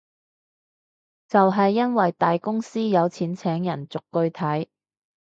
[1.27, 4.67] 就係因為大公司有錢請人逐句睇